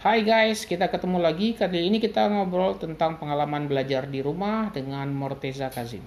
Hai 0.00 0.24
guys, 0.24 0.64
kita 0.64 0.88
ketemu 0.88 1.20
lagi. 1.20 1.52
Kali 1.52 1.84
ini 1.84 2.00
kita 2.00 2.24
ngobrol 2.24 2.72
tentang 2.80 3.20
pengalaman 3.20 3.68
belajar 3.68 4.08
di 4.08 4.24
rumah 4.24 4.72
dengan 4.72 5.12
Morteza 5.12 5.68
Kazim. 5.68 6.00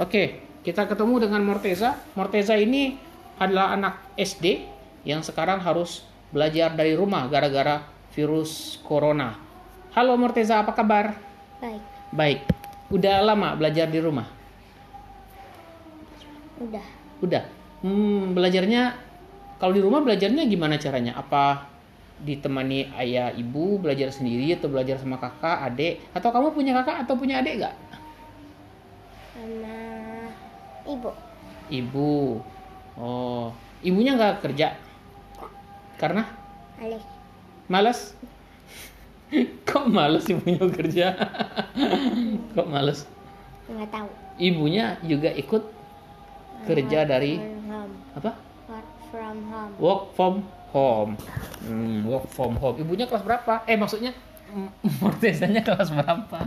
Oke, 0.00 0.48
kita 0.64 0.88
ketemu 0.88 1.28
dengan 1.28 1.44
Morteza. 1.44 2.00
Morteza 2.16 2.56
ini 2.56 2.96
adalah 3.36 3.76
anak 3.76 4.16
SD 4.16 4.64
yang 5.04 5.20
sekarang 5.20 5.60
harus 5.60 6.08
belajar 6.32 6.72
dari 6.72 6.96
rumah 6.96 7.28
gara-gara 7.28 7.84
virus 8.16 8.80
corona. 8.88 9.36
Halo 9.92 10.16
Morteza, 10.16 10.64
apa 10.64 10.72
kabar? 10.72 11.20
Baik, 11.60 11.84
Baik. 12.16 12.40
Udah 12.88 13.20
lama 13.20 13.52
belajar 13.60 13.84
di 13.84 14.00
rumah? 14.00 14.24
udah. 16.64 16.86
Udah. 17.20 17.44
Hmm, 17.84 18.32
belajarnya 18.32 19.07
kalau 19.58 19.74
di 19.74 19.82
rumah 19.82 19.98
belajarnya 20.06 20.46
gimana 20.46 20.78
caranya? 20.78 21.18
Apa 21.18 21.66
ditemani 22.22 22.90
ayah 22.98 23.30
ibu 23.34 23.78
belajar 23.78 24.10
sendiri 24.14 24.54
atau 24.54 24.70
belajar 24.70 25.02
sama 25.02 25.18
kakak, 25.18 25.66
adik? 25.66 25.98
Atau 26.14 26.30
kamu 26.30 26.54
punya 26.54 26.72
kakak 26.78 27.06
atau 27.06 27.14
punya 27.18 27.42
adik 27.42 27.66
gak? 27.66 27.74
Sama 29.34 29.78
ibu. 30.86 31.10
Ibu. 31.68 32.14
Oh, 32.98 33.50
ibunya 33.82 34.14
nggak 34.14 34.46
kerja? 34.46 34.78
Karena 35.98 36.22
Alex. 36.78 37.02
malas? 37.66 38.00
Kok 39.68 39.86
malas 39.90 40.24
ibunya 40.30 40.62
kerja? 40.70 41.06
Kok 42.54 42.66
malas? 42.70 43.10
Nggak 43.66 43.90
tahu. 43.90 44.08
Ibunya 44.38 45.02
juga 45.02 45.34
ikut 45.34 45.66
kerja 46.66 47.02
dari 47.02 47.42
home. 47.42 47.94
apa? 48.14 48.47
Work 49.28 49.36
from 49.36 49.44
home. 49.52 49.72
Work 49.76 50.04
from 50.16 50.34
home. 50.72 51.12
Hmm, 51.68 51.98
work 52.08 52.24
from 52.32 52.52
home. 52.56 52.76
Ibunya 52.80 53.04
kelas 53.04 53.24
berapa? 53.24 53.60
Eh 53.68 53.76
maksudnya 53.76 54.16
Mortezanya 55.04 55.60
kelas 55.60 55.92
berapa? 55.92 56.40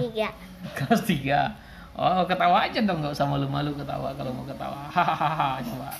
Tiga. 0.00 0.32
kelas 0.80 1.04
3. 1.04 1.96
Oh, 1.96 2.24
ketawa 2.28 2.68
aja 2.68 2.80
dong, 2.84 3.00
nggak 3.00 3.16
usah 3.16 3.28
malu-malu 3.28 3.72
ketawa 3.72 4.12
kalau 4.16 4.32
mau 4.32 4.44
ketawa. 4.44 4.88
Hahaha, 4.96 5.60
coba. 5.64 5.90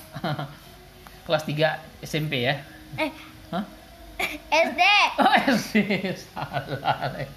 kelas 1.28 1.44
3 1.44 2.04
SMP 2.04 2.48
ya? 2.48 2.60
Eh, 3.00 3.12
Hah? 3.52 3.64
SD. 4.48 4.82
Oh, 5.20 5.34
SD. 5.52 5.76
Salah 6.32 7.08
lagi. 7.12 7.28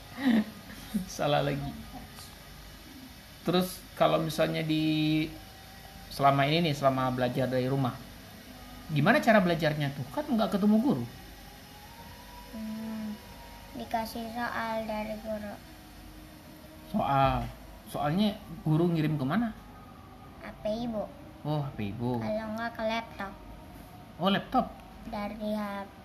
Salah 1.07 1.41
lagi. 1.43 1.71
Terus 3.43 3.79
kalau 3.99 4.19
misalnya 4.23 4.63
di 4.63 5.27
selama 6.11 6.47
ini 6.47 6.71
nih, 6.71 6.75
selama 6.75 7.11
belajar 7.11 7.47
dari 7.47 7.67
rumah, 7.67 7.95
gimana 8.89 9.21
cara 9.21 9.39
belajarnya 9.41 9.93
tuh? 9.93 10.05
Kan 10.13 10.25
nggak 10.25 10.57
ketemu 10.57 10.75
guru. 10.81 11.05
Hmm, 12.53 13.13
dikasih 13.77 14.25
soal 14.33 14.85
dari 14.89 15.15
guru. 15.21 15.53
Soal. 16.89 17.45
Soalnya 17.89 18.37
guru 18.65 18.89
ngirim 18.89 19.17
ke 19.17 19.25
mana? 19.25 19.53
HP 20.45 20.89
ibu. 20.89 21.05
Oh, 21.45 21.61
HP 21.65 21.93
ibu. 21.93 22.21
Kalau 22.21 22.47
nggak 22.57 22.71
ke 22.73 22.83
laptop. 22.85 23.33
Oh, 24.19 24.29
laptop. 24.29 24.65
Dari 25.09 25.53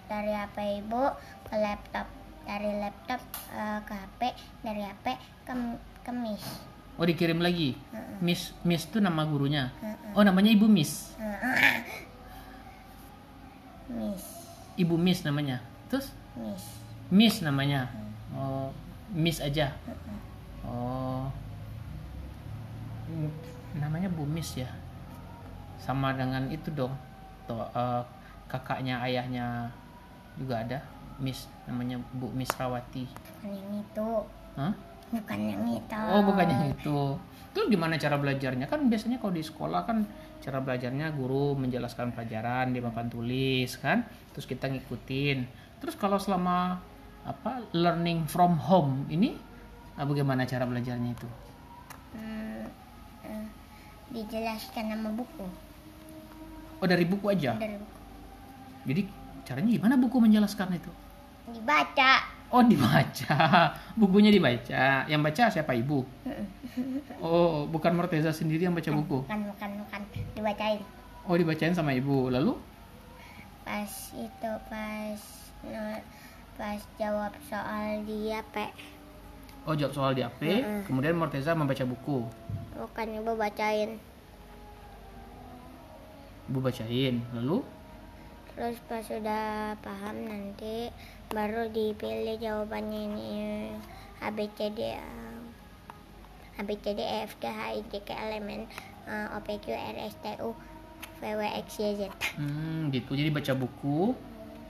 dari 0.09 0.33
HP 0.33 0.57
ibu 0.85 1.03
ke 1.49 1.57
laptop. 1.57 2.07
Dari 2.45 2.71
laptop 2.81 3.21
eh, 3.53 3.81
ke 3.85 3.95
HP. 3.97 4.21
Dari 4.65 4.83
HP 4.85 5.07
ke 5.49 5.55
ke 6.05 6.13
Miss. 6.13 6.45
Oh, 6.95 7.03
dikirim 7.09 7.43
lagi. 7.43 7.75
Heeh. 7.75 8.17
Miss 8.23 8.55
Miss 8.63 8.87
itu 8.87 9.03
nama 9.03 9.27
gurunya. 9.27 9.73
Heeh. 9.83 10.15
Oh, 10.15 10.23
namanya 10.23 10.53
Ibu 10.53 10.71
Miss. 10.71 11.11
Miss. 13.91 14.25
Ibu 14.75 14.95
Miss 14.97 15.23
namanya. 15.23 15.61
Terus 15.93 16.11
Miss. 16.35 16.65
Miss 17.13 17.37
namanya. 17.45 17.87
Oh, 18.35 18.73
Miss 19.13 19.39
aja. 19.39 19.71
Oh. 20.65 21.29
Hmm, 23.05 23.31
Namanya 23.79 24.09
Bu 24.09 24.25
Miss 24.25 24.57
ya. 24.57 24.71
Sama 25.79 26.17
dengan 26.17 26.49
itu 26.49 26.73
dong. 26.73 26.95
Tuh, 27.45 27.61
eh, 27.61 28.03
kakaknya 28.49 28.99
ayahnya 29.05 29.69
juga 30.41 30.65
ada. 30.65 30.79
Miss 31.21 31.47
namanya 31.69 32.01
Bu 32.17 32.33
Miss 32.35 32.51
Rawati. 32.59 33.07
Bukan 33.07 33.51
yang 33.55 33.71
itu. 33.79 34.09
Hah? 34.59 34.73
Bukan 35.15 35.39
yang 35.47 35.63
itu. 35.71 36.03
Oh, 36.11 36.23
bukannya 36.27 36.75
itu. 36.75 36.99
Terus 37.55 37.67
gimana 37.71 37.95
cara 37.95 38.19
belajarnya? 38.19 38.67
Kan 38.67 38.91
biasanya 38.91 39.23
kalau 39.23 39.31
di 39.31 39.45
sekolah 39.47 39.87
kan 39.87 40.03
cara 40.45 40.61
belajarnya 40.61 41.09
guru 41.17 41.57
menjelaskan 41.57 42.13
pelajaran 42.13 42.77
di 42.77 42.85
papan 42.85 43.09
tulis 43.09 43.81
kan, 43.81 44.05
terus 44.37 44.45
kita 44.45 44.69
ngikutin. 44.69 45.49
Terus 45.81 45.97
kalau 45.97 46.21
selama 46.21 46.77
apa 47.25 47.65
learning 47.73 48.29
from 48.29 48.61
home 48.61 49.09
ini 49.09 49.41
bagaimana 49.97 50.45
cara 50.45 50.69
belajarnya 50.69 51.17
itu? 51.17 51.29
Hmm, 52.13 52.69
eh, 53.25 53.47
dijelaskan 54.13 54.93
nama 54.93 55.09
buku 55.17 55.49
Oh 56.85 56.87
dari 56.87 57.09
buku 57.09 57.33
aja. 57.33 57.57
dari 57.57 57.81
buku 57.81 57.97
Jadi 58.85 59.03
caranya 59.49 59.71
gimana 59.81 59.95
buku 59.97 60.17
menjelaskan 60.21 60.77
itu? 60.77 60.93
dibaca 61.45 62.25
Oh 62.55 62.63
dibaca, 62.63 63.35
bukunya 64.01 64.31
dibaca. 64.31 65.03
Yang 65.11 65.21
baca 65.27 65.45
siapa 65.51 65.75
ibu? 65.75 66.07
Oh 67.19 67.67
bukan 67.67 67.99
Morteza 67.99 68.31
sendiri 68.31 68.63
yang 68.63 68.75
baca 68.79 68.91
buku. 68.91 69.27
bukan 69.27 69.41
bukan 69.51 69.71
bukan 69.83 70.01
dibacain 70.33 70.79
Oh 71.27 71.35
dibacain 71.35 71.75
sama 71.75 71.91
ibu. 71.93 72.31
Lalu? 72.31 72.55
pas 73.65 73.89
itu 74.13 74.51
pas 74.69 75.17
pas 76.55 76.81
jawab 76.95 77.33
soal 77.49 78.05
di 78.05 78.29
HP 78.29 78.69
Oh 79.65 79.73
jawab 79.73 79.97
soal 79.97 80.13
di 80.13 80.21
HP, 80.21 80.61
Mm-mm. 80.61 80.81
kemudian 80.85 81.17
Morteza 81.17 81.57
membaca 81.57 81.81
buku. 81.83 82.29
bukan 82.77 83.07
ibu 83.17 83.33
bacain 83.33 83.97
Ibu 86.45 86.61
bacain, 86.61 87.25
lalu 87.33 87.65
terus 88.53 88.77
pas 88.85 89.01
sudah 89.01 89.73
paham 89.81 90.29
nanti 90.29 90.93
baru 91.35 91.67
dipilih 91.69 92.39
jawabannya 92.39 93.01
ini 93.11 93.29
A 94.23 94.31
B 94.31 94.47
C 94.55 94.71
D 94.71 94.95
eh, 94.95 95.03
A 96.55 96.63
B 96.63 96.79
C 96.79 96.95
D 96.95 97.01
E 97.03 97.27
F 97.27 97.35
G 97.37 97.45
H 97.45 97.61
I 97.75 97.83
J 97.91 97.93
K 98.01 98.15
L 98.15 98.31
M 98.39 98.47
N 98.49 98.63
eh, 99.05 99.35
O 99.35 99.39
P 99.43 99.59
Q 99.59 99.75
R 99.75 99.97
S 99.99 100.15
T 100.23 100.27
U 100.41 100.55
V 101.19 101.23
W 101.27 101.41
X 101.61 101.83
Y 101.83 101.91
Z 101.99 102.03
hmm, 102.39 102.95
gitu. 102.95 103.13
Jadi 103.13 103.29
baca 103.29 103.53
buku, 103.53 104.15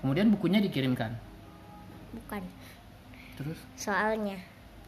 kemudian 0.00 0.32
bukunya 0.32 0.58
dikirimkan. 0.58 1.12
bukan 2.14 2.42
Terus, 3.34 3.58
soalnya 3.74 4.38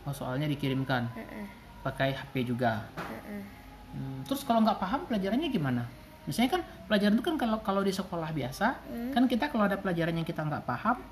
oh 0.07 0.15
soalnya 0.15 0.47
dikirimkan, 0.47 1.11
Heeh, 1.13 1.47
pakai 1.83 2.15
HP 2.15 2.47
juga. 2.47 2.87
heeh. 2.95 3.43
Hmm, 3.91 4.23
terus 4.23 4.47
kalau 4.47 4.63
nggak 4.63 4.79
paham 4.79 5.03
pelajarannya 5.11 5.51
gimana? 5.51 5.83
Misalnya 6.31 6.59
kan 6.59 6.63
pelajaran 6.87 7.19
itu 7.19 7.25
kan 7.27 7.35
kalau 7.35 7.59
kalau 7.67 7.83
di 7.83 7.91
sekolah 7.91 8.31
biasa, 8.31 8.79
Hmm. 8.87 9.11
kan 9.11 9.27
kita 9.27 9.51
kalau 9.51 9.67
ada 9.67 9.75
pelajaran 9.75 10.15
yang 10.15 10.23
kita 10.23 10.47
nggak 10.47 10.63
paham, 10.63 11.03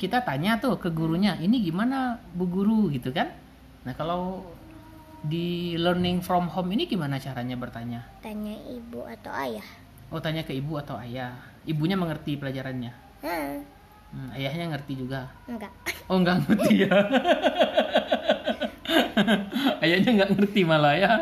kita 0.00 0.24
tanya 0.24 0.56
tuh 0.56 0.80
ke 0.80 0.88
gurunya, 0.88 1.36
ini 1.36 1.60
gimana 1.60 2.16
bu 2.32 2.48
guru 2.48 2.88
gitu 2.88 3.12
kan? 3.12 3.28
Nah 3.84 3.92
kalau 3.92 4.40
di 5.20 5.76
learning 5.76 6.24
from 6.24 6.48
home 6.48 6.72
ini 6.72 6.88
gimana 6.88 7.20
caranya 7.20 7.52
bertanya? 7.52 8.00
tanya 8.24 8.56
ibu 8.64 9.04
atau 9.04 9.28
ayah 9.36 9.68
Oh 10.08 10.16
tanya 10.18 10.40
ke 10.42 10.56
ibu 10.56 10.80
atau 10.80 10.96
ayah. 10.96 11.36
Ibunya 11.68 11.94
mengerti 11.94 12.40
pelajarannya. 12.40 12.90
Hah, 13.20 13.60
Hmm, 14.10 14.26
ayahnya 14.34 14.74
ngerti 14.74 14.98
juga. 14.98 15.30
enggak 15.46 15.70
Oh 16.10 16.18
nggak 16.18 16.42
ngerti 16.42 16.82
ya. 16.82 16.90
ayahnya 19.86 20.10
nggak 20.18 20.30
ngerti 20.34 20.60
malah 20.66 20.94
ya. 20.98 21.12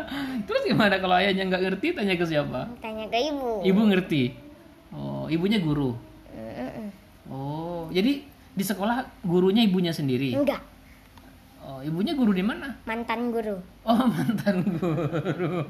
Terus 0.49 0.65
gimana 0.65 0.97
kalau 0.97 1.13
ayahnya 1.21 1.45
nggak 1.53 1.63
ngerti? 1.69 1.93
Tanya 1.93 2.17
ke 2.17 2.25
siapa? 2.25 2.65
tanya 2.81 3.05
ke 3.05 3.19
ibu 3.29 3.61
Ibu 3.61 3.81
ngerti. 3.93 4.23
Oh 4.89 5.29
ibunya 5.29 5.61
guru. 5.61 5.93
Mm-mm. 6.33 6.87
Oh 7.29 7.85
jadi 7.93 8.25
di 8.53 8.63
sekolah 8.63 9.05
gurunya 9.23 9.63
ibunya 9.63 9.93
sendiri. 9.93 10.33
enggak 10.35 10.61
Oh 11.59 11.85
ibunya 11.85 12.17
guru 12.17 12.33
di 12.33 12.41
mana? 12.41 12.73
mantan 12.89 13.29
guru 13.29 13.53
Oh 13.85 14.03
mantan 14.13 14.65
guru. 14.65 15.61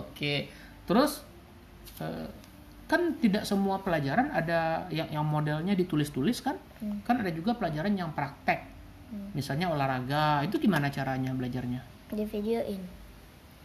Oke. 0.00 0.50
Terus 0.86 1.22
eh, 2.02 2.26
kan 2.90 3.14
tidak 3.22 3.46
semua 3.46 3.78
pelajaran 3.78 4.34
ada 4.34 4.90
yang 4.90 5.06
yang 5.14 5.22
modelnya 5.22 5.78
ditulis-tulis 5.78 6.42
kan? 6.42 6.58
Hmm. 6.82 6.98
Kan 7.06 7.22
ada 7.22 7.30
juga 7.30 7.54
pelajaran 7.54 7.94
yang 7.94 8.10
praktek. 8.10 8.66
Hmm. 9.14 9.30
Misalnya 9.34 9.70
olahraga, 9.70 10.42
itu 10.42 10.58
gimana 10.58 10.90
caranya 10.90 11.30
belajarnya? 11.34 11.82
di 12.10 12.26
videoin 12.26 12.82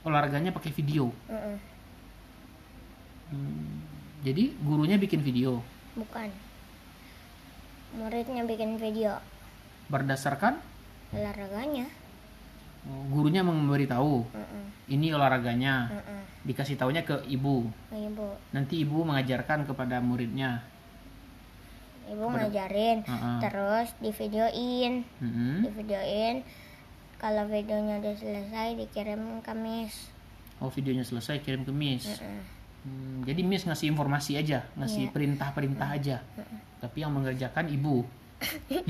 Olahraganya 0.05 0.53
pakai 0.53 0.69
video. 0.69 1.09
Mm-mm. 1.25 1.57
Hmm, 3.33 3.81
Jadi 4.21 4.53
gurunya 4.61 5.01
bikin 5.01 5.17
video 5.25 5.65
bukan 5.95 6.29
muridnya 7.95 8.43
bikin 8.43 8.75
video 8.75 9.17
berdasarkan 9.87 10.59
olahraganya 11.15 11.87
gurunya 12.85 13.41
memberitahu 13.41 14.29
Mm-mm. 14.29 14.65
ini 14.93 15.09
olahraganya. 15.09 15.89
Mm-mm. 15.89 16.21
Dikasih 16.45 16.77
taunya 16.77 17.01
ke 17.01 17.17
ibu. 17.25 17.65
ibu 17.89 18.27
Nanti 18.53 18.85
ibu 18.85 19.01
mengajarkan 19.01 19.65
kepada 19.65 19.97
muridnya. 19.97 20.61
ibu 22.05 22.21
ngajarin 22.29 23.01
Heeh. 23.01 23.37
terus 23.41 23.89
di 23.97 24.13
videoin 24.13 25.01
Mm-mm. 25.17 25.65
di 25.65 25.69
videoin 25.73 26.45
kalau 27.17 27.49
videonya 27.49 27.97
udah 27.97 28.13
selesai 28.13 28.77
dikirim 28.77 29.41
ke 29.41 29.53
miss 29.57 30.13
Oh 30.61 30.69
videonya 30.69 31.01
selesai 31.01 31.41
kirim 31.41 31.65
ke 31.65 31.73
Miss. 31.73 32.05
Mm-mm. 32.05 32.39
Hmm, 32.85 33.25
jadi 33.25 33.41
Miss 33.41 33.65
ngasih 33.65 33.89
informasi 33.89 34.37
aja, 34.37 34.61
ngasih 34.77 35.09
Iya. 35.09 35.11
perintah-perintah 35.11 35.87
aja. 35.89 36.17
Tapi 36.77 37.01
yang 37.01 37.11
mengerjakan 37.11 37.65
ibu. 37.67 38.05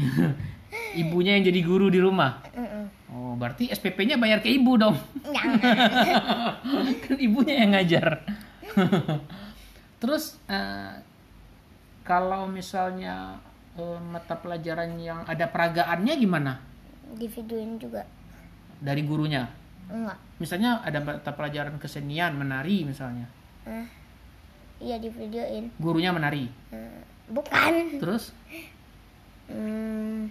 Ibunya 0.95 1.39
yang 1.39 1.47
jadi 1.47 1.61
guru 1.63 1.87
di 1.87 2.03
rumah. 2.03 2.43
Mm-mm. 2.51 2.85
Oh, 3.07 3.33
berarti 3.35 3.71
SPP-nya 3.71 4.19
bayar 4.19 4.43
ke 4.43 4.51
ibu 4.51 4.75
dong. 4.75 4.95
Kan 7.07 7.15
ibunya 7.15 7.63
yang 7.63 7.71
ngajar. 7.71 8.19
Terus 10.03 10.35
eh, 10.45 10.99
kalau 12.03 12.45
misalnya 12.45 13.39
eh, 13.73 13.99
mata 14.03 14.35
pelajaran 14.35 14.99
yang 14.99 15.23
ada 15.23 15.47
peragaannya 15.47 16.13
gimana? 16.15 16.53
di 17.05 17.29
videoin 17.29 17.77
juga 17.77 18.01
Dari 18.75 19.05
gurunya. 19.05 19.45
enggak 19.87 20.17
Misalnya 20.35 20.81
ada 20.81 20.99
mata 20.99 21.31
pelajaran 21.31 21.77
kesenian, 21.77 22.35
menari 22.35 22.83
misalnya. 22.83 23.29
Hah? 23.65 23.85
iya 24.77 24.95
di 24.95 25.07
videoin 25.07 25.71
Gurunya 25.75 26.11
menari. 26.11 26.45
Hmm, 26.69 26.99
bukan 27.29 27.97
Terus 27.97 28.29
hmm, 29.47 30.29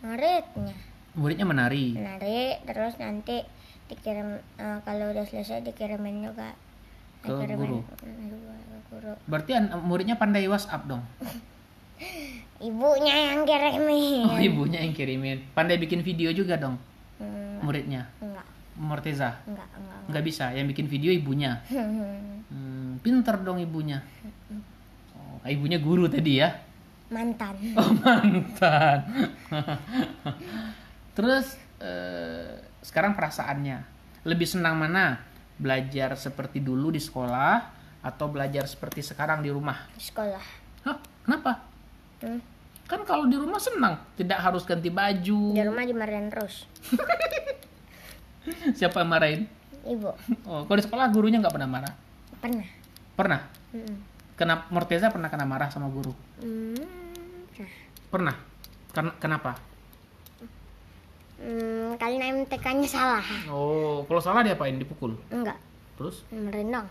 muridnya 0.00 0.74
muridnya 1.14 1.46
menari. 1.46 1.94
menarik 1.94 2.66
terus 2.66 2.94
nanti 2.96 3.40
dikirim 3.86 4.28
eh, 4.56 4.78
kalau 4.82 5.10
udah 5.10 5.22
selesai 5.22 5.62
dikirimin 5.62 6.24
juga 6.24 6.52
Ke 7.20 7.30
Dikirimin- 7.30 7.56
guru. 7.58 7.78
Mm, 8.02 8.28
ke 8.28 8.78
guru 8.90 9.12
Berarti 9.24 9.50
muridnya 9.80 10.14
pandai 10.14 10.44
WhatsApp 10.44 10.84
dong. 10.84 11.00
ibunya 12.60 13.14
yang 13.30 13.44
kirimin 13.44 14.26
Oh, 14.26 14.36
ibunya 14.36 14.80
yang 14.80 14.92
kirimin. 14.92 15.40
Pandai 15.52 15.76
bikin 15.76 16.00
video 16.00 16.28
juga 16.30 16.56
dong 16.56 16.76
Hmm, 17.16 17.62
muridnya. 17.62 18.10
enggak 18.18 18.44
Morteza. 18.76 19.38
enggak 19.46 19.68
enggak 19.72 19.98
Nggak 20.04 20.24
bisa, 20.24 20.44
yang 20.50 20.66
bikin 20.66 20.86
video 20.86 21.10
ibunya. 21.10 21.62
Hmm, 22.44 23.00
pinter 23.02 23.34
dong 23.40 23.58
ibunya. 23.58 23.98
Oh, 25.10 25.42
ibunya 25.42 25.80
guru 25.80 26.06
tadi 26.06 26.38
ya. 26.38 26.54
mantan 27.10 27.56
Oh, 27.74 27.90
mantan. 27.98 28.98
Terus 31.16 31.46
eh, 31.78 32.54
sekarang 32.78 33.14
perasaannya 33.14 33.78
lebih 34.22 34.46
senang 34.46 34.78
mana? 34.78 35.18
Belajar 35.54 36.14
seperti 36.14 36.58
dulu 36.58 36.90
di 36.90 36.98
sekolah 36.98 37.58
atau 38.02 38.26
belajar 38.28 38.66
seperti 38.66 39.00
sekarang 39.00 39.40
di 39.40 39.50
rumah? 39.50 39.86
di 39.90 40.02
sekolah 40.02 40.44
Hah? 40.84 40.98
Kenapa? 41.24 41.52
Hmm, 42.20 42.40
Kan 42.84 43.00
kalau 43.02 43.24
di 43.24 43.34
rumah 43.34 43.56
senang, 43.56 43.96
tidak 44.14 44.38
harus 44.38 44.62
ganti 44.62 44.92
baju. 44.92 45.40
di 45.50 45.62
rumah 45.62 45.82
dimarahin 45.82 46.28
terus 46.28 46.68
Siapa 48.78 49.00
yang 49.00 49.10
marahin? 49.10 49.42
ibu 49.84 50.08
Oh, 50.48 50.64
kalau 50.64 50.78
di 50.80 50.84
sekolah 50.84 51.12
gurunya 51.12 51.38
nggak 51.40 51.52
pernah 51.52 51.68
marah. 51.68 51.92
pernah 52.40 52.66
Pernah? 53.14 53.40
Mm-mm. 53.72 53.96
Kena 54.34 54.66
Morteza 54.68 55.06
pernah 55.08 55.30
kena 55.30 55.46
marah 55.46 55.70
sama 55.70 55.86
guru? 55.86 56.10
Hmm, 56.42 56.74
nah. 57.54 57.70
Pernah. 58.10 58.34
Karena 58.90 59.12
kenapa? 59.16 59.52
Hmm, 61.34 61.94
karena 61.94 62.30
MTK-nya 62.32 62.88
salah 62.88 63.26
Oh, 63.46 64.02
kalau 64.06 64.18
salah 64.18 64.42
diapain? 64.42 64.74
Dipukul. 64.74 65.14
enggak 65.28 65.58
Terus 65.94 66.26
merenang 66.30 66.90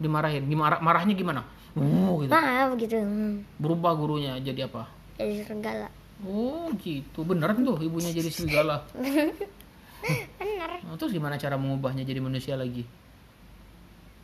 dimarahin. 0.00 0.48
Dimarah 0.48 0.82
marahnya 0.82 1.14
gimana? 1.14 1.46
Oh, 1.78 2.18
gitu. 2.18 2.34
maaf 2.34 2.74
gitu 2.74 2.98
Hmm, 2.98 3.46
Berubah 3.62 3.94
gurunya 3.94 4.34
jadi 4.42 4.66
apa? 4.66 4.90
jadi 5.14 5.44
serigala 5.44 5.86
Oh, 6.26 6.66
gitu. 6.76 7.22
Beneran 7.22 7.62
tuh 7.62 7.78
ibunya 7.78 8.10
jadi 8.10 8.26
serigala. 8.26 8.82
Oh, 10.90 10.98
terus 10.98 11.14
gimana 11.14 11.38
cara 11.38 11.54
mengubahnya 11.54 12.02
jadi 12.02 12.18
manusia 12.18 12.58
lagi? 12.58 12.82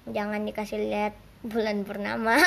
jangan 0.06 0.46
dikasih 0.46 0.78
lihat 0.86 1.14
bulan 1.42 1.82
purnama 1.82 2.38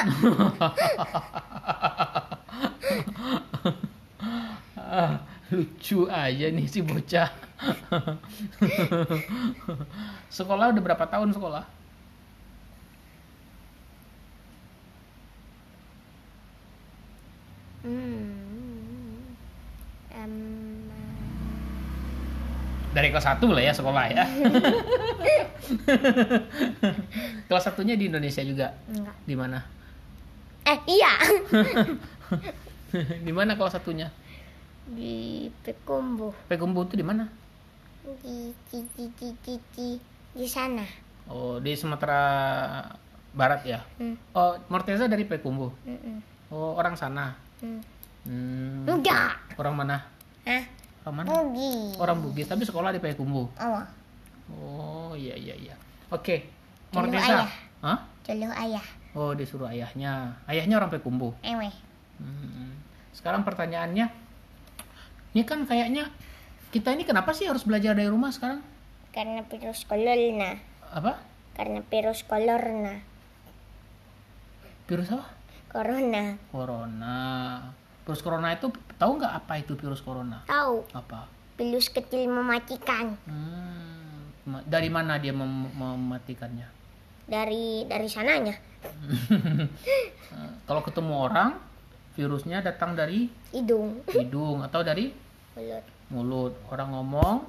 Ah, 4.75 5.21
lucu 5.53 6.09
aja 6.09 6.45
nih 6.49 6.65
si 6.65 6.79
bocah. 6.81 7.29
sekolah 10.29 10.71
udah 10.73 10.81
berapa 10.83 11.05
tahun 11.05 11.29
sekolah? 11.35 11.63
hmm. 17.83 18.48
Dari 22.89 23.07
kelas 23.09 23.25
1 23.27 23.43
lah 23.45 23.61
ya 23.61 23.71
sekolah 23.71 24.03
ya. 24.07 24.23
kelas 27.45 27.63
satunya 27.63 27.93
di 27.93 28.07
Indonesia 28.07 28.41
juga. 28.41 28.67
enggak 28.87 29.15
Di 29.23 29.35
mana? 29.35 29.59
eh 30.61 30.77
iya 30.87 31.11
di 33.25 33.31
mana 33.31 33.53
kelas 33.53 33.73
satunya? 33.73 34.07
di 34.89 35.45
Pekumbu 35.61 36.29
Pekumbu 36.45 36.83
itu 36.83 36.93
di 36.93 37.03
mana? 37.03 37.25
di 38.21 38.49
di 38.67 38.77
di 38.89 39.03
di 39.13 39.27
di, 39.39 39.53
di, 39.71 39.87
di 40.31 40.45
sana 40.45 40.83
Oh, 41.25 41.57
di 41.57 41.73
Sumatera 41.73 42.19
Barat 43.29 43.61
ya. 43.63 43.79
hmm. 43.97 44.33
Oh, 44.33 44.57
Morteza 44.67 45.05
dari 45.05 45.23
Pekumbu. 45.23 45.69
mm-mm, 45.85 46.17
Oh, 46.49 46.73
orang 46.73 46.93
sana. 46.93 47.33
hmm. 47.61 47.81
Hmm, 48.25 48.83
enggak 48.89 49.37
orang 49.55 49.73
mana? 49.75 49.95
Hah? 50.43 50.63
Orang 51.05 51.15
mana? 51.15 51.27
Bugi 51.31 51.73
Orang 51.97 52.17
Bugis, 52.21 52.47
tapi 52.47 52.63
sekolah 52.63 52.91
di 52.91 52.99
Payakumbuh. 52.99 53.47
oh 53.55 53.83
Oh, 54.49 55.11
iya 55.13 55.37
iya 55.37 55.53
iya. 55.55 55.75
Oke. 56.09 56.49
Dulu 56.89 57.05
Morteza. 57.05 57.45
ayah. 57.45 57.51
Hah? 57.79 57.99
celuh 58.25 58.51
ayah 58.51 58.85
Oh, 59.13 59.33
disuruh 59.33 59.69
ayahnya. 59.69 60.37
Ayahnya 60.45 60.77
orang 60.77 60.89
Payakumbuh. 60.89 61.33
ewe 61.41 61.69
Hmm. 62.19 62.75
Sekarang 63.15 63.41
pertanyaannya, 63.43 64.05
ini 65.31 65.41
kan 65.47 65.63
kayaknya 65.63 66.11
kita 66.69 66.91
ini 66.91 67.01
kenapa 67.03 67.31
sih 67.31 67.47
harus 67.47 67.63
belajar 67.63 67.95
dari 67.95 68.07
rumah 68.07 68.29
sekarang? 68.29 68.61
karena 69.09 69.41
virus 69.41 69.89
corona 69.89 70.61
Apa? 70.93 71.17
karena 71.57 71.81
virus 71.81 72.21
corona 72.21 73.01
Virus 74.85 75.09
apa? 75.09 75.25
corona 75.73 76.37
Corona. 76.53 77.17
Virus 78.09 78.25
corona 78.25 78.49
itu 78.57 78.73
tahu 78.97 79.21
nggak 79.21 79.33
apa 79.37 79.53
itu 79.61 79.77
virus 79.77 80.01
corona? 80.01 80.41
tahu 80.49 80.81
Apa? 80.97 81.29
virus 81.61 81.93
kecil 81.93 82.25
mematikan 82.25 83.13
Hmm. 83.29 84.33
Dari 84.65 84.89
mana 84.89 85.21
dia 85.21 85.29
mem- 85.29 85.69
mematikannya? 85.77 86.65
dari 87.29 87.85
dari 87.85 88.09
sananya 88.09 88.57
Kalau 90.65 90.81
ketemu 90.81 91.13
orang, 91.21 91.53
virusnya 92.17 92.65
datang 92.65 92.97
dari 92.97 93.29
hidung 93.53 94.01
hidung 94.09 94.65
atau 94.65 94.81
dari 94.81 95.13
mulut 95.53 95.85
mulut. 96.09 96.53
Orang 96.73 96.97
ngomong, 96.97 97.45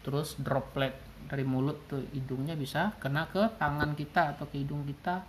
terus 0.00 0.40
droplet 0.40 0.96
dari 1.28 1.44
mulut 1.44 1.76
ke 1.92 2.00
hidungnya 2.16 2.56
bisa 2.56 2.96
kena 3.04 3.28
ke 3.28 3.52
tangan 3.60 3.92
kita 3.92 4.32
atau 4.32 4.48
ke 4.48 4.64
hidung 4.64 4.88
kita, 4.88 5.20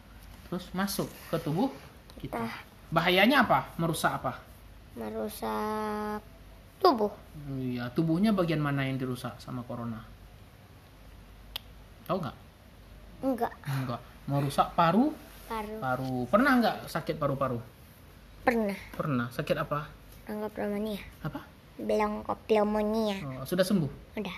terus 0.47 0.71
masuk 0.71 1.11
ke 1.27 1.35
tubuh 1.43 1.67
kita. 2.23 2.68
Bahayanya 2.89 3.45
apa? 3.45 3.69
Merusak 3.77 4.13
apa? 4.21 4.33
merusak 4.97 6.19
tubuh 6.81 7.13
Iya, 7.55 7.87
tubuhnya 7.95 8.35
bagian 8.35 8.59
mana 8.59 8.83
yang 8.83 8.99
dirusak 8.99 9.37
sama 9.39 9.63
corona? 9.63 10.03
Tahu 12.03 12.17
nggak? 12.19 12.37
enggak 13.23 13.53
Enggak. 13.63 14.01
Merusak 14.27 14.73
paru, 14.73 15.13
paru 15.47 15.75
paru. 15.79 16.15
Pernah 16.27 16.51
nggak 16.59 16.75
sakit 16.89 17.15
paru-paru? 17.15 17.61
pernah 18.43 18.75
Pernah. 18.97 19.27
Sakit 19.29 19.55
apa? 19.55 19.87
anggap 20.29 20.53
pneumonia 20.53 21.01
Apa? 21.25 21.41
bilang 21.79 22.21
pneumonia 22.45 23.17
Oh, 23.39 23.45
sudah 23.45 23.65
sembuh? 23.65 23.89
udah 24.19 24.37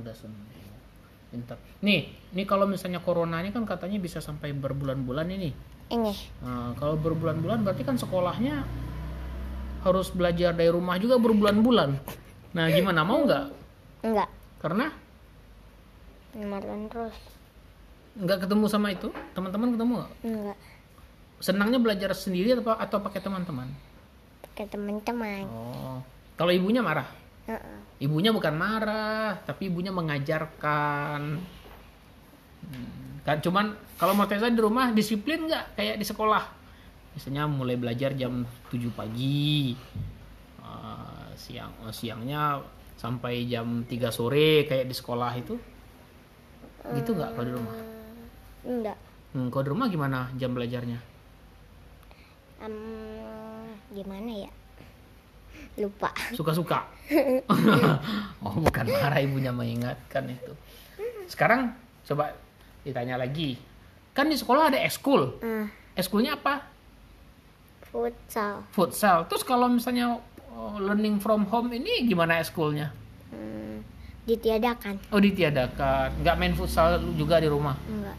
Udah 0.00 0.14
sembuh. 0.16 0.58
Pintar. 1.30 1.58
Nih, 1.86 2.10
nih 2.34 2.46
kalau 2.48 2.66
misalnya 2.66 2.98
corona 2.98 3.38
ini 3.38 3.54
kan 3.54 3.62
katanya 3.62 4.02
bisa 4.02 4.18
sampai 4.18 4.50
berbulan-bulan 4.50 5.30
ini. 5.30 5.50
Ini 5.90 6.14
Nah, 6.40 6.72
kalau 6.78 6.94
berbulan-bulan 6.96 7.66
berarti 7.66 7.82
kan 7.82 7.98
sekolahnya 7.98 8.64
harus 9.80 10.12
belajar 10.12 10.52
dari 10.52 10.68
rumah 10.68 11.00
juga 11.00 11.16
berbulan-bulan. 11.16 11.90
Nah, 12.52 12.64
gimana 12.68 13.00
mau 13.02 13.24
nggak? 13.24 13.46
enggak 14.04 14.28
Karena 14.60 14.86
kemarin 16.30 16.86
terus 16.86 17.16
nggak 18.20 18.38
ketemu 18.46 18.64
sama 18.66 18.92
itu, 18.94 19.08
teman-teman 19.34 19.74
ketemu 19.74 19.92
nggak? 19.98 20.12
enggak 20.26 20.58
Senangnya 21.40 21.78
belajar 21.80 22.12
sendiri 22.12 22.52
atau 22.54 22.76
atau 22.76 22.98
pakai 23.00 23.20
teman-teman? 23.24 23.68
ke 24.50 24.66
teman-teman 24.68 25.46
Oh, 25.48 26.02
kalau 26.36 26.52
ibunya 26.52 26.84
marah, 26.84 27.08
Heeh. 27.48 27.76
Ibunya 28.00 28.32
bukan 28.32 28.54
marah, 28.56 29.36
tapi 29.44 29.68
ibunya 29.68 29.92
mengajarkan. 29.92 31.36
Hmm, 32.64 33.09
Kan 33.20 33.44
cuman 33.44 33.76
kalau 34.00 34.16
Morteza 34.16 34.48
di 34.48 34.60
rumah 34.60 34.92
disiplin 34.96 35.44
nggak 35.44 35.76
kayak 35.76 35.96
di 36.00 36.06
sekolah. 36.08 36.44
Biasanya 37.16 37.44
mulai 37.50 37.76
belajar 37.76 38.16
jam 38.16 38.46
7 38.72 38.90
pagi. 38.94 39.76
Eh, 40.60 41.28
siang 41.36 41.72
oh, 41.84 41.92
siangnya 41.92 42.62
sampai 42.96 43.44
jam 43.48 43.84
3 43.84 44.12
sore 44.12 44.64
kayak 44.64 44.88
di 44.88 44.94
sekolah 44.96 45.32
itu. 45.36 45.54
Gitu 46.96 47.10
nggak 47.12 47.30
kalau 47.36 47.46
di 47.46 47.54
rumah? 47.54 47.74
Enggak. 48.64 48.98
Hmm, 49.36 49.46
kalau 49.52 49.62
di 49.62 49.70
rumah 49.70 49.86
gimana 49.92 50.18
jam 50.40 50.56
belajarnya? 50.56 50.98
Em, 52.60 52.76
gimana 53.94 54.48
ya? 54.48 54.50
Lupa. 55.76 56.12
Suka-suka. 56.32 56.88
oh, 58.44 58.54
bukan 58.58 58.86
marah 58.88 59.20
ibunya 59.20 59.52
mengingatkan 59.52 60.24
itu. 60.28 60.52
Sekarang 61.28 61.72
coba 62.04 62.34
ditanya 62.82 63.16
lagi. 63.16 63.56
Kan 64.10 64.26
di 64.26 64.36
sekolah 64.36 64.70
ada 64.70 64.78
ekskul. 64.80 65.38
Ah, 65.40 65.66
Ekskulnya 65.92 66.34
apa? 66.34 66.66
futsal. 67.82 68.62
Futsal. 68.70 69.26
Terus 69.26 69.42
kalau 69.42 69.66
misalnya 69.66 70.14
oh, 70.48 70.78
learning 70.78 71.18
from 71.18 71.42
home 71.44 71.74
ini 71.74 72.06
gimana 72.06 72.38
ekskulnya? 72.38 72.94
Hmm, 73.30 73.82
ditiadakan. 74.24 75.10
Oh, 75.10 75.18
ditiadakan. 75.18 76.22
Nggak 76.22 76.36
main 76.38 76.54
futsal 76.54 77.02
juga 77.18 77.42
di 77.42 77.50
rumah. 77.50 77.74
Enggak. 77.84 78.14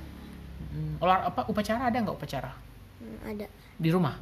Hmm, 0.72 0.94
olah 1.00 1.24
apa 1.25 1.48
upacara 1.48 1.88
ada 1.88 1.98
nggak 1.98 2.15
upacara 2.15 2.51
Hmm, 3.00 3.18
ada. 3.25 3.48
di 3.75 3.89
rumah? 3.91 4.15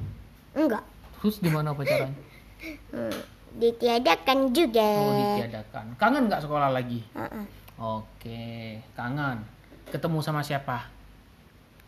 Enggak. 0.53 0.85
Terus 1.17 1.41
di 1.41 1.49
mana 1.49 1.73
upacaranya? 1.73 2.13
Hmm, 2.91 3.15
ditiadakan 3.55 4.51
juga. 4.51 4.83
Oh, 4.99 5.15
ditiadakan. 5.15 5.95
Kangen 5.95 6.27
nggak 6.27 6.43
sekolah 6.43 6.69
lagi? 6.69 6.99
Heeh. 7.15 7.45
Oke, 7.79 8.43
kangen. 8.93 9.39
Ketemu 9.89 10.19
sama 10.21 10.41
siapa? 10.45 10.85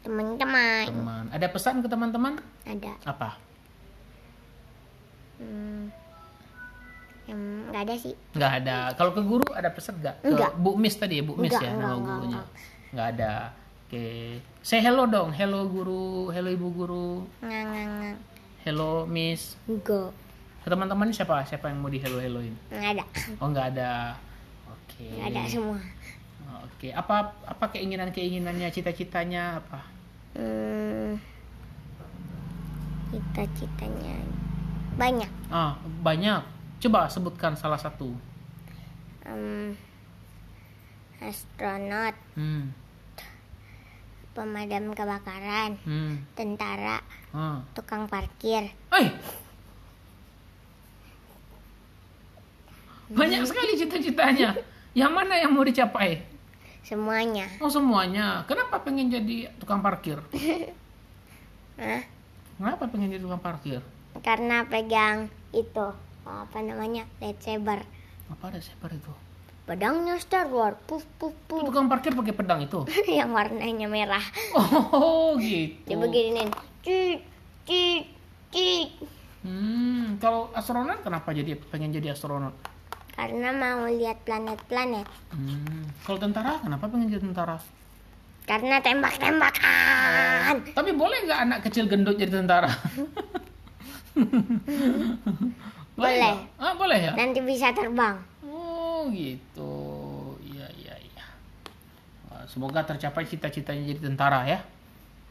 Teman-teman 0.01 0.89
Teman. 0.89 1.23
Ada 1.29 1.47
pesan 1.53 1.85
ke 1.85 1.87
teman-teman? 1.87 2.41
ada. 2.65 2.93
Apa? 3.05 3.37
Hmm, 5.37 5.89
yang 7.25 7.41
nggak 7.69 7.81
ada 7.89 7.95
sih. 7.97 8.13
Nggak 8.33 8.51
ada. 8.61 8.77
Kalau 8.93 9.11
ke 9.13 9.21
guru 9.21 9.45
ada 9.53 9.69
pesan? 9.69 9.97
Ke 10.01 10.13
Enggak. 10.25 10.53
Bu 10.57 10.77
Miss 10.77 10.97
tadi 10.97 11.21
ya, 11.21 11.23
Bu 11.25 11.37
Miss 11.37 11.53
Enggak, 11.53 11.61
ya 11.65 11.71
enggak, 11.71 11.81
nama 11.81 11.93
enggak, 11.93 12.17
gurunya. 12.17 12.29
enggak. 12.29 12.47
Nggak 12.91 13.07
ada. 13.13 13.33
Oke. 13.85 14.05
Say 14.61 14.79
hello 14.81 15.03
dong. 15.05 15.29
Hello 15.33 15.65
guru. 15.65 16.29
Hello 16.29 16.49
ibu 16.49 16.67
guru. 16.69 17.09
Nggak, 17.41 17.61
nggak, 17.63 17.85
nggak. 17.87 18.17
Hello 18.61 18.91
Miss. 19.05 19.57
Enggak. 19.65 20.09
Teman-teman 20.61 21.09
siapa? 21.09 21.41
Siapa 21.45 21.73
yang 21.73 21.81
mau 21.81 21.89
di 21.89 21.97
hello 21.97 22.17
helloin? 22.17 22.53
Nggak 22.69 22.89
ada. 22.97 23.03
Oh 23.41 23.47
nggak 23.49 23.67
ada. 23.77 24.13
Oke. 24.69 25.05
Nggak 25.09 25.27
ada 25.33 25.41
semua. 25.45 25.77
Oke. 26.59 26.89
Apa 26.91 27.31
apa 27.45 27.65
keinginan 27.69 28.09
keinginannya, 28.09 28.67
cita-citanya 28.73 29.61
apa? 29.61 29.79
Hmm, 30.33 31.19
cita-citanya 33.11 34.17
banyak. 34.95 35.31
Ah 35.47 35.77
banyak. 36.01 36.41
Coba 36.81 37.05
sebutkan 37.07 37.53
salah 37.53 37.77
satu. 37.77 38.11
Em, 39.21 39.77
astronot, 41.21 42.17
Hmm. 42.33 42.73
pemadam 44.33 44.95
kebakaran, 44.97 45.77
Hmm. 45.85 46.25
tentara, 46.33 47.05
Ah. 47.29 47.61
tukang 47.77 48.09
parkir. 48.09 48.73
Eh. 48.97 49.09
Banyak 53.11 53.43
sekali 53.43 53.75
cita-citanya. 53.75 54.55
Yang 54.95 55.11
mana 55.11 55.35
yang 55.35 55.51
mau 55.51 55.67
dicapai? 55.67 56.30
Semuanya. 56.81 57.45
Oh 57.61 57.69
semuanya. 57.69 58.41
Kenapa 58.49 58.81
pengen 58.81 59.13
jadi 59.13 59.53
tukang 59.61 59.85
parkir? 59.85 60.17
Hah? 61.81 62.01
Kenapa 62.57 62.89
pengen 62.89 63.13
jadi 63.13 63.21
tukang 63.21 63.41
parkir? 63.41 63.81
Karena 64.25 64.65
pegang 64.65 65.29
itu 65.53 65.87
apa 66.25 66.57
namanya 66.61 67.05
lightsaber. 67.21 67.85
Apa 68.29 68.53
sebar 68.59 68.91
itu? 68.93 69.13
Pedangnya 69.61 70.17
Star 70.17 70.49
Wars, 70.49 70.75
puf 70.89 71.05
puf 71.21 71.31
puf, 71.47 71.63
tukang 71.63 71.85
parkir 71.85 72.17
pakai 72.17 72.33
pedang 72.33 72.65
itu. 72.65 72.81
yang 73.17 73.31
warnanya 73.31 73.87
merah. 73.87 74.23
Oh 74.57 75.37
gitu. 75.37 75.85
Dia 75.85 75.97
beginin, 76.01 76.49
cik 76.81 77.21
cik 77.69 78.03
cik. 78.51 78.89
Hmm, 79.41 80.17
kalau 80.21 80.49
astronot 80.53 81.01
kenapa 81.05 81.33
jadi 81.33 81.57
pengen 81.69 81.93
jadi 81.93 82.13
astronot? 82.13 82.53
Karena 83.21 83.53
mau 83.53 83.85
lihat 83.85 84.25
planet-planet. 84.25 85.05
Hmm, 85.29 85.85
kalau 86.01 86.17
tentara 86.17 86.57
kenapa 86.57 86.89
pengen 86.89 87.13
jadi 87.13 87.21
tentara? 87.21 87.61
Karena 88.49 88.81
tembak-tembakan. 88.81 90.73
Tapi 90.73 90.89
boleh 90.97 91.29
nggak 91.29 91.39
anak 91.45 91.59
kecil 91.69 91.85
gendut 91.85 92.17
jadi 92.17 92.41
tentara? 92.41 92.73
Boleh. 95.93 96.17
nggak? 96.17 96.37
Ah, 96.57 96.73
boleh 96.73 96.97
ya? 96.97 97.13
Nanti 97.13 97.45
bisa 97.45 97.69
terbang. 97.77 98.17
Oh 98.41 99.05
gitu, 99.13 99.69
iya 100.41 100.65
iya 100.81 100.97
iya. 100.97 101.25
Semoga 102.49 102.81
tercapai 102.81 103.29
cita-citanya 103.29 103.85
jadi 103.85 104.01
tentara 104.01 104.49
ya. 104.49 104.65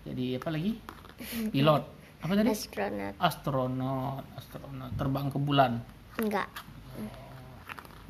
Jadi 0.07 0.39
apa 0.39 0.49
lagi? 0.55 0.79
Pilot. 1.53 1.83
Apa 2.23 2.33
tadi? 2.39 2.55
Astronot. 2.55 3.15
Astronot, 3.19 4.25
astronot 4.39 4.91
terbang 4.95 5.27
ke 5.27 5.39
bulan. 5.43 5.83
Enggak. 6.23 6.47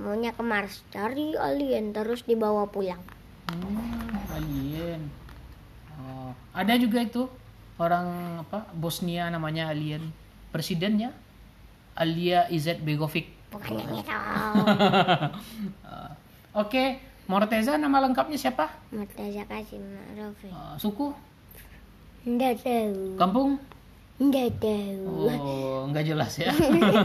Maunya 0.01 0.33
ke 0.33 0.41
Mars, 0.41 0.81
cari 0.89 1.37
alien 1.37 1.93
terus 1.93 2.25
dibawa 2.25 2.65
pulang. 2.73 3.05
Hmm, 3.53 4.17
alien. 4.33 5.13
Oh, 6.01 6.33
ada 6.57 6.73
juga 6.81 7.05
itu 7.05 7.29
orang 7.77 8.41
apa? 8.49 8.65
Bosnia 8.73 9.29
namanya 9.29 9.69
alien. 9.69 10.09
Presidennya 10.51 11.13
Alia 12.01 12.49
Izet 12.49 12.81
Begovic. 12.81 13.29
Bukan 13.53 13.77
yang 13.77 13.93
itu. 14.01 14.09
Ah, 14.11 14.57
Oke, 16.65 16.99
Morteza 17.29 17.77
nama 17.77 18.01
lengkapnya 18.03 18.41
siapa? 18.41 18.73
Murtaza 18.91 19.45
Kasim 19.47 19.85
Ma'rufi. 19.85 20.49
Ah, 20.51 20.75
suku? 20.81 21.13
Enggak 22.25 22.65
tahu. 22.65 23.21
Kampung? 23.21 23.61
Enggak 24.17 24.57
tahu. 24.59 25.29
Oh, 25.29 25.87
nggak 25.93 26.05
jelas 26.09 26.33
ya. 26.41 26.51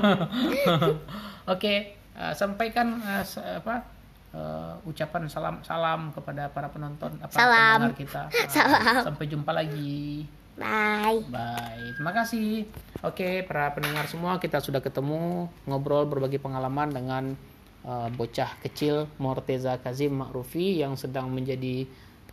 Oke, 1.53 1.93
eh, 2.15 2.33
sampaikan 2.33 2.95
se- 3.21 3.39
apa 3.39 3.83
eh, 4.31 4.73
ucapan 4.83 5.27
salam 5.27 5.55
salam 5.61 6.11
kepada 6.11 6.47
para 6.47 6.67
penonton 6.67 7.15
apa 7.19 7.31
Salam. 7.31 7.91
pendengar 7.91 7.95
kita. 7.95 8.21
Ah, 8.33 8.47
Salam. 8.47 9.01
Sampai 9.05 9.25
jumpa 9.25 9.51
lagi. 9.51 10.25
Bye. 10.55 11.19
Bye. 11.27 11.91
Terima 11.93 12.11
kasih. 12.11 12.63
Oke, 13.01 13.43
para 13.43 13.71
pendengar 13.71 14.07
semua, 14.07 14.39
kita 14.39 14.59
sudah 14.59 14.79
ketemu 14.79 15.47
ngobrol 15.63 16.07
berbagi 16.07 16.39
pengalaman 16.39 16.89
dengan 16.89 17.23
eh, 17.83 18.07
bocah 18.09 18.55
kecil 18.59 19.11
Morteza 19.17 19.75
Kazim 19.77 20.15
Ma'rufi 20.15 20.79
yang 20.79 20.95
sedang 20.95 21.27
menjadi 21.27 21.83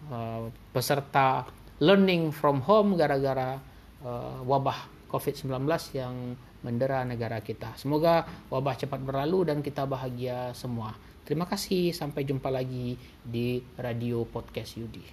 eh, 0.07 0.43
peserta 0.73 1.51
learning 1.79 2.31
from 2.31 2.63
home 2.63 2.95
gara-gara 2.95 3.59
eh, 4.01 4.37
wabah 4.47 5.02
COVID-19 5.13 5.69
yang 5.93 6.33
mendera 6.65 7.05
negara 7.05 7.45
kita. 7.45 7.77
Semoga 7.77 8.25
wabah 8.49 8.81
cepat 8.81 9.05
berlalu 9.05 9.53
dan 9.53 9.61
kita 9.61 9.85
bahagia 9.85 10.57
semua. 10.57 10.97
Terima 11.29 11.45
kasih, 11.45 11.93
sampai 11.93 12.25
jumpa 12.25 12.49
lagi 12.49 12.97
di 13.21 13.61
Radio 13.77 14.25
Podcast 14.25 14.81
Yudi. 14.81 15.05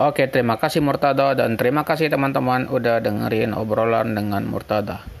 Oke, 0.00 0.32
terima 0.32 0.56
kasih 0.56 0.80
Murtada 0.80 1.36
dan 1.36 1.60
terima 1.60 1.84
kasih 1.84 2.08
teman-teman 2.08 2.72
udah 2.72 3.04
dengerin 3.04 3.52
obrolan 3.52 4.16
dengan 4.16 4.48
Murtada. 4.48 5.19